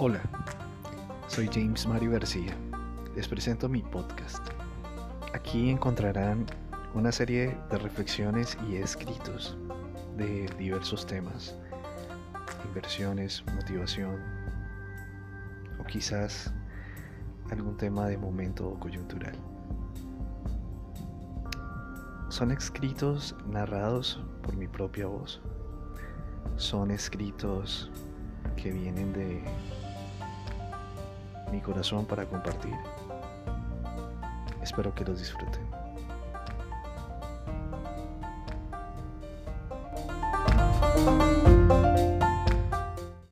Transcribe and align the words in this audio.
Hola, 0.00 0.20
soy 1.26 1.50
James 1.52 1.84
Mario 1.84 2.12
García. 2.12 2.56
Les 3.16 3.26
presento 3.26 3.68
mi 3.68 3.82
podcast. 3.82 4.46
Aquí 5.34 5.70
encontrarán 5.70 6.46
una 6.94 7.10
serie 7.10 7.58
de 7.68 7.78
reflexiones 7.78 8.56
y 8.70 8.76
escritos 8.76 9.58
de 10.16 10.48
diversos 10.56 11.04
temas, 11.04 11.56
inversiones, 12.64 13.42
motivación 13.56 14.22
o 15.80 15.84
quizás 15.84 16.54
algún 17.50 17.76
tema 17.76 18.06
de 18.06 18.18
momento 18.18 18.68
o 18.68 18.78
coyuntural. 18.78 19.34
Son 22.28 22.52
escritos 22.52 23.34
narrados 23.48 24.22
por 24.44 24.56
mi 24.56 24.68
propia 24.68 25.08
voz. 25.08 25.42
Son 26.54 26.92
escritos 26.92 27.90
que 28.54 28.70
vienen 28.70 29.12
de 29.12 29.42
mi 31.50 31.60
corazón 31.60 32.06
para 32.06 32.24
compartir. 32.26 32.74
Espero 34.62 34.94
que 34.94 35.04
los 35.04 35.18
disfruten. 35.18 35.77